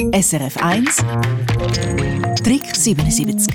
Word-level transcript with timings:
SRF 0.00 0.56
1 0.56 0.96
Trick 2.42 2.74
77 2.74 3.54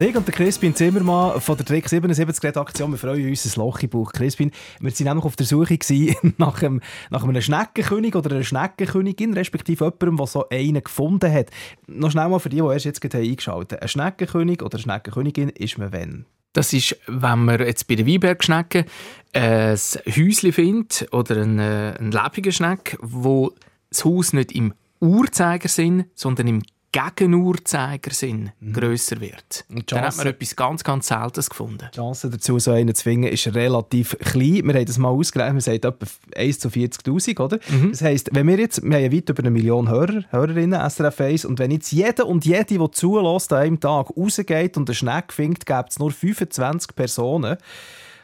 ich 0.00 0.16
und 0.16 0.28
der 0.28 0.34
Crispin 0.34 0.74
Zimmermann 0.74 1.40
von 1.40 1.56
der 1.56 1.64
Trick 1.64 1.88
77 1.88 2.44
Redaktion, 2.44 2.90
wir 2.90 2.98
freuen 2.98 3.26
uns 3.26 3.46
ein 3.46 3.58
Loch 3.58 3.80
im 3.80 3.88
Bauch. 3.88 4.12
Crispin, 4.12 4.52
wir 4.80 4.92
waren 4.92 5.04
nämlich 5.04 5.24
auf 5.24 5.34
der 5.34 5.46
Suche 5.46 5.78
nach 6.36 6.62
einem, 6.62 6.82
nach 7.08 7.24
einem 7.24 7.40
Schneckenkönig 7.40 8.14
oder 8.14 8.32
einer 8.32 8.44
Schneckenkönigin, 8.44 9.32
respektive 9.32 9.86
jemandem, 9.86 10.16
der 10.18 10.26
so 10.26 10.46
einen 10.50 10.84
gefunden 10.84 11.32
hat. 11.32 11.46
Noch 11.86 12.10
schnell 12.10 12.28
mal 12.28 12.38
für 12.38 12.50
die, 12.50 12.60
die 12.60 12.66
erst 12.66 12.84
jetzt 12.84 13.02
eingeschaltet 13.02 13.72
haben. 13.72 13.82
Ein 13.82 13.88
Schneckenkönig 13.88 14.62
oder 14.62 14.74
eine 14.74 14.82
Schneckenkönigin 14.82 15.48
ist 15.48 15.78
man 15.78 15.90
wenn? 15.90 16.26
Das 16.52 16.74
ist, 16.74 16.96
wenn 17.06 17.44
man 17.44 17.60
jetzt 17.60 17.88
bei 17.88 17.94
den 17.94 18.06
Weinbergschnecken 18.06 18.84
ein 19.32 19.76
Häuschen 19.76 20.52
findet 20.52 21.08
oder 21.12 21.40
einen, 21.40 21.58
äh, 21.58 21.94
einen 21.98 22.12
lebenden 22.12 22.52
Schneck, 22.52 22.98
wo 23.00 23.52
das 23.90 24.04
Haus 24.04 24.32
nicht 24.32 24.52
im 24.52 24.74
Uhrzeigersinn, 25.00 26.04
sondern 26.14 26.48
im 26.48 26.62
Gegenuhrzeigersinn 26.90 28.50
mhm. 28.60 28.72
grösser 28.72 29.20
wird. 29.20 29.66
Dann 29.68 30.00
hat 30.00 30.16
man 30.16 30.26
etwas 30.26 30.56
ganz, 30.56 30.82
ganz 30.82 31.08
Seltenes 31.08 31.50
gefunden. 31.50 31.86
Die 31.92 31.96
Chance 31.96 32.30
dazu, 32.30 32.58
so 32.58 32.70
einen 32.70 32.94
zu 32.94 33.02
finden, 33.04 33.28
ist 33.28 33.54
relativ 33.54 34.16
klein. 34.18 34.64
Wir 34.64 34.74
haben 34.74 34.86
das 34.86 34.96
mal 34.96 35.10
ausgerechnet, 35.10 35.52
man 35.52 35.60
sagt 35.60 35.84
etwa 35.84 36.06
1 36.34 36.58
zu 36.58 36.68
40'000, 36.68 37.40
oder? 37.40 37.58
Mhm. 37.68 37.90
Das 37.90 38.00
heisst, 38.00 38.30
wenn 38.32 38.46
wir 38.46 38.58
jetzt, 38.58 38.82
wir 38.82 38.96
haben 38.96 39.04
ja 39.04 39.12
weit 39.12 39.28
über 39.28 39.40
eine 39.40 39.50
Million 39.50 39.88
Hörer, 39.90 40.24
Hörerinnen, 40.30 40.80
SRF 40.88 41.20
1, 41.20 41.44
und 41.44 41.58
wenn 41.58 41.70
jetzt 41.72 41.92
jeder 41.92 42.26
und 42.26 42.46
jede, 42.46 42.78
der 42.78 42.92
zulässt, 42.92 43.52
an 43.52 43.58
einem 43.58 43.80
Tag 43.80 44.08
rausgeht 44.16 44.78
und 44.78 44.88
einen 44.88 44.94
Schneck 44.94 45.32
findet, 45.32 45.66
gibt 45.66 45.90
es 45.90 45.98
nur 45.98 46.10
25 46.10 46.96
Personen, 46.96 47.58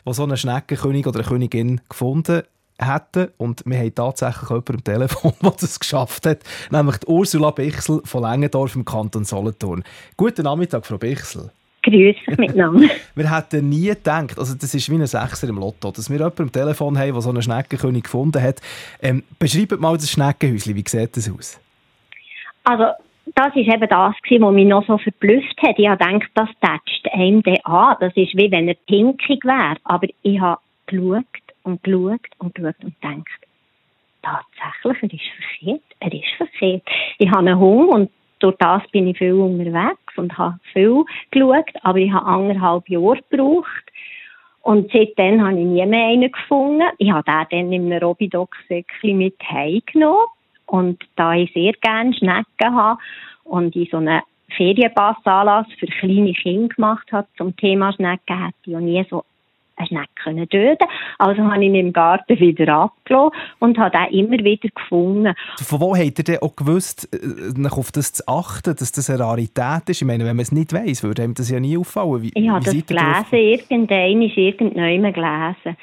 die 0.06 0.15
so 0.15 0.23
einen 0.23 0.39
Schneckenkönig 0.39 1.06
oder 1.06 1.20
eine 1.20 1.28
Königin 1.28 1.83
gefunden 1.89 2.42
hätten. 2.78 3.28
Und 3.38 3.62
wir 3.66 3.78
haben 3.78 3.95
tatsächlich 3.95 4.48
jemanden 4.48 4.74
am 4.74 4.84
Telefon, 4.84 5.33
der 5.42 5.51
das 5.51 5.78
geschafft 5.80 6.27
hat, 6.27 6.41
nämlich 6.70 6.98
die 6.98 7.06
Ursula 7.06 7.50
Bichsel 7.50 8.00
von 8.05 8.23
Längendorf 8.23 8.74
im 8.77 8.84
Kanton 8.84 9.25
Solothurn. 9.25 9.84
Guten 10.16 10.42
Nachmittag, 10.42 10.86
Frau 10.86 10.98
Bichsel. 10.98 11.50
Grüß 11.84 12.16
dich 12.27 12.39
miteinander. 12.39 12.89
wir 13.14 13.36
hätten 13.36 13.69
nie 13.69 13.89
gedacht, 13.89 14.39
also 14.39 14.55
das 14.55 14.75
ist 14.75 14.91
wie 14.91 14.94
ein 14.94 15.06
Sechser 15.06 15.48
im 15.48 15.58
Lotto, 15.58 15.91
dass 15.91 16.08
wir 16.08 16.16
jemanden 16.16 16.42
am 16.42 16.53
Telefon 16.53 16.98
haben, 16.98 17.12
der 17.12 17.20
so 17.20 17.28
einen 17.28 17.42
Schneckenkönig 17.42 18.05
gefunden 18.05 18.42
hat. 18.42 18.61
Ähm, 19.03 19.22
beschreibt 19.38 19.78
mal 19.81 19.94
das 19.94 20.11
Schneckenhäuschen, 20.11 20.75
wie 20.75 20.84
sieht 20.86 21.16
das 21.16 21.31
aus? 21.31 21.61
Also, 22.64 22.84
das 23.34 23.55
war 23.55 23.56
eben 23.56 23.88
das, 23.88 24.14
was 24.41 24.55
mich 24.55 24.66
noch 24.66 24.86
so 24.86 24.97
verblüfft 24.97 25.61
hat. 25.62 25.78
Ich 25.78 25.86
habe 25.86 26.03
gedacht, 26.03 26.31
das 26.34 26.48
tätscht 26.61 27.06
einem 27.12 27.42
an. 27.64 27.97
Das 28.00 28.12
ist 28.16 28.34
wie 28.34 28.50
wenn 28.50 28.69
er 28.69 28.77
pinkig 28.86 29.44
wäre. 29.44 29.77
Aber 29.84 30.06
ich 30.22 30.41
habe 30.41 30.61
geschaut 30.86 31.25
und 31.65 31.83
geschaut 31.83 32.20
und 32.39 32.55
geschaut 32.55 32.77
und 32.83 32.95
denkt, 33.03 33.29
tatsächlich, 34.23 35.03
er 35.03 35.12
ist 35.12 35.47
verkehrt, 35.59 35.83
er 36.01 36.12
ist 36.12 36.37
verkehrt. 36.37 36.83
Ich 37.19 37.29
habe 37.29 37.39
einen 37.39 37.59
Hunger 37.59 37.95
und 37.95 38.11
durch 38.39 38.56
das 38.59 38.83
bin 38.91 39.09
ich 39.09 39.19
viel 39.19 39.33
unterwegs 39.33 40.17
und 40.17 40.37
habe 40.37 40.59
viel 40.73 41.05
geschaut, 41.31 41.71
aber 41.83 41.98
ich 41.98 42.12
habe 42.12 42.27
anderthalb 42.27 42.89
Jahre 42.89 43.19
gebraucht. 43.31 43.84
Und 44.62 44.91
seitdem 44.93 45.43
habe 45.43 45.61
ich 45.61 45.67
nie 45.67 45.84
mehr 45.84 46.09
einen 46.09 46.33
gefunden. 46.33 46.89
Ich 46.98 47.11
habe 47.11 47.25
den 47.25 47.47
dann 47.51 47.73
in 47.73 47.93
einem 47.93 48.03
Robidoc-Säckchen 48.03 49.17
mit 49.17 49.37
heimgenommen. 49.43 50.27
Und 50.67 51.05
da 51.17 51.34
ich 51.34 51.53
sehr 51.53 51.73
gerne 51.83 52.15
Schnecken 52.15 52.75
habe 52.75 52.99
und 53.45 53.77
in 53.77 53.87
so 53.91 53.99
einen 53.99 54.23
Ferienpassanlass 54.56 55.67
für 55.78 55.87
kleine 55.87 56.33
Kinder 56.33 56.75
gemacht 56.75 57.12
habe 57.12 57.28
zum 57.37 57.55
Thema 57.56 57.93
Schnecken, 57.93 58.47
hätte 58.47 58.56
ich 58.65 58.77
auch 58.77 58.81
nie 58.81 59.05
so 59.11 59.25
eine 59.77 59.86
Schnecke 59.89 60.48
töten 60.48 60.86
Also 61.19 61.42
habe 61.42 61.62
ich 61.62 61.69
ihn 61.69 61.75
im 61.75 61.92
Garten 61.92 62.39
wieder 62.39 62.75
abgelassen 62.75 63.36
und 63.58 63.78
habe 63.78 63.97
ihn 64.11 64.27
immer 64.27 64.44
wieder 64.44 64.69
gefunden. 64.69 65.34
Von 65.56 65.81
wo 65.81 65.97
habt 65.97 66.19
ihr 66.19 66.25
denn 66.25 66.39
auch 66.39 66.56
gewusst, 66.56 67.08
äh, 67.12 67.69
auf 67.69 67.92
das 67.92 68.12
zu 68.12 68.28
achten, 68.28 68.77
dass 68.77 68.92
das 68.92 69.11
eine 69.11 69.20
Rarität 69.20 69.89
ist? 69.89 70.03
Ich 70.03 70.06
meine, 70.06 70.25
wenn 70.25 70.36
man 70.36 70.42
es 70.42 70.53
nicht 70.53 70.72
weiss, 70.72 71.03
würde 71.03 71.22
einem 71.22 71.34
das 71.34 71.50
ja 71.50 71.61
nie 71.61 71.77
auffallen. 71.77 72.22
Wie, 72.22 72.33
ich 72.34 72.48
habe 72.48 72.64
das 72.64 72.75
gelesen, 72.75 73.25
irgendein 73.32 74.22
ist 74.22 74.37
irgendjemand 74.37 75.15
gelesen. 75.15 75.76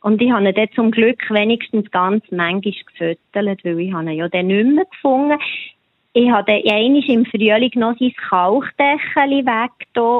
Und 0.00 0.22
ich 0.22 0.30
habe 0.30 0.48
ihn 0.48 0.54
dann 0.54 0.68
zum 0.74 0.90
Glück 0.90 1.18
wenigstens 1.28 1.90
ganz 1.90 2.24
manchmal 2.30 2.60
gefüttert, 2.60 3.64
weil 3.64 3.80
ich 3.80 3.92
ihn 3.92 4.08
ja 4.08 4.28
dann 4.28 4.46
nicht 4.46 4.74
mehr 4.74 4.84
gefunden 4.84 5.38
ich 6.18 6.30
habe 6.30 6.52
einmal 6.52 7.04
im 7.08 7.24
Frühling 7.26 7.70
noch 7.76 7.96
sein 7.98 8.12
Kauchdeckel 8.28 9.46
weg 9.46 9.70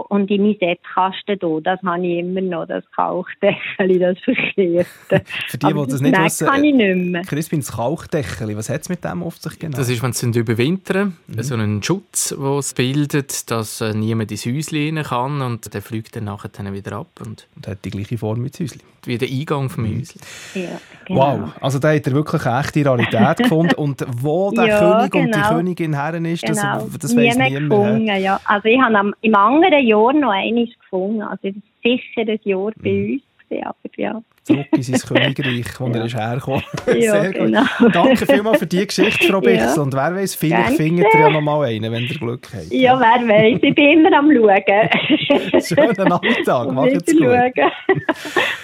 und 0.08 0.30
in 0.30 0.42
meinem 0.42 0.56
Setzkasten 0.60 1.38
hier, 1.40 1.60
das 1.62 1.80
habe 1.82 2.06
ich 2.06 2.18
immer 2.18 2.40
noch, 2.40 2.66
das 2.66 2.84
Kauchdeckel, 2.94 3.98
das 3.98 4.18
Verkehrte. 4.20 4.86
Für 5.48 5.58
die, 5.58 5.66
die 5.66 5.86
das 5.90 6.00
nicht 6.00 6.16
wissen, 6.16 6.46
kann 6.46 6.64
ich 6.64 6.74
nicht 6.74 7.10
mehr. 7.10 7.22
Crispin, 7.22 7.60
das 7.60 7.72
Kauchdeckel, 7.72 8.56
was 8.56 8.70
hat 8.70 8.82
es 8.82 8.88
mit 8.88 9.02
dem 9.02 9.24
auf 9.24 9.38
sich 9.38 9.58
genau? 9.58 9.76
Das 9.76 9.88
ist, 9.88 10.00
wenn 10.02 10.12
sie 10.12 10.26
überwintern, 10.38 11.16
mhm. 11.26 11.42
so 11.42 11.54
einen 11.54 11.82
Schutz, 11.82 12.28
den 12.28 12.58
es 12.58 12.74
bildet, 12.74 13.50
dass 13.50 13.80
äh, 13.80 13.92
niemand 13.92 14.30
ins 14.30 14.46
Häuschen 14.46 14.96
rein 14.96 15.04
kann 15.04 15.40
und 15.40 15.74
der 15.74 15.82
fliegt 15.82 16.14
dann 16.14 16.24
nachher 16.24 16.50
dann 16.50 16.72
wieder 16.72 16.92
ab. 16.92 17.08
Und, 17.18 17.48
und 17.56 17.66
hat 17.66 17.84
die 17.84 17.90
gleiche 17.90 18.18
Form 18.18 18.44
wie 18.44 18.50
das 18.50 18.60
Häuschen. 18.60 18.82
Wie 19.04 19.18
der 19.18 19.28
Eingang 19.28 19.68
vom 19.68 19.84
mhm. 19.84 19.98
Häuschen. 19.98 20.20
Ja, 20.54 20.80
genau. 21.06 21.20
Wow, 21.20 21.50
also 21.60 21.78
da 21.78 21.92
hat 21.92 22.06
er 22.06 22.12
wirklich 22.12 22.44
eine 22.44 22.60
echte 22.60 22.84
Rarität 22.84 23.36
gefunden 23.38 23.74
und 23.74 24.04
wo 24.08 24.50
der 24.52 24.66
ja, 24.66 24.78
König 24.78 25.12
genau. 25.12 25.24
und 25.24 25.32
die 25.32 25.34
genau. 25.34 25.48
Königin 25.92 26.24
her 26.24 26.32
ist, 26.32 26.42
genau. 26.42 26.86
das, 26.86 26.98
das 26.98 27.16
weiss 27.16 27.36
niemand. 27.36 27.70
Gefunden, 27.70 28.20
ja. 28.20 28.40
Also 28.44 28.68
ich 28.68 28.80
habe 28.80 29.12
im 29.20 29.34
anderen 29.34 29.86
Jahr 29.86 30.12
noch 30.12 30.30
eines 30.30 30.70
gefunden, 30.78 31.22
also 31.22 31.38
das 31.42 31.54
ist 31.56 31.62
sicher 31.82 32.30
ein 32.30 32.40
Jahr 32.44 32.72
bei 32.82 32.90
mhm. 32.90 33.12
uns. 33.12 33.22
Aber 33.50 33.74
ja. 33.96 34.22
Zurück 34.42 34.66
in 34.72 34.82
sein 34.82 35.00
Königreich, 35.08 35.80
wo 35.80 35.88
ja. 35.88 35.94
er 35.94 36.04
ist 36.04 36.14
hergekommen 36.14 36.62
ja, 36.86 37.20
Sehr 37.20 37.32
genau. 37.32 37.62
gut. 37.78 37.94
Danke 37.94 38.26
vielmals 38.26 38.58
für 38.58 38.66
die 38.66 38.86
Geschichte, 38.86 39.26
Frau 39.26 39.40
Bichs. 39.40 39.58
Ja. 39.76 39.82
Und 39.82 39.94
wer 39.94 40.14
weiß, 40.14 40.34
vielleicht 40.34 40.76
findet 40.76 41.06
ihr 41.14 41.20
ja 41.20 41.30
noch 41.30 41.40
mal 41.40 41.66
einen, 41.66 41.90
wenn 41.90 42.02
ihr 42.02 42.18
Glück 42.18 42.46
habt. 42.52 42.70
Ja, 42.70 42.98
wer 42.98 43.26
weiß. 43.26 43.58
Ich 43.62 43.74
bin 43.74 44.06
immer 44.06 44.18
am 44.18 44.30
Schauen. 44.30 45.62
Schönen 45.62 46.08
Nachmittag. 46.08 46.72
Macht's 46.72 47.12
gut. 47.12 47.24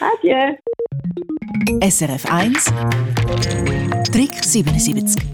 Adieu. 0.01 0.57
SRF 1.81 2.27
1 2.31 2.75
Trick 4.13 4.35
77 4.35 5.34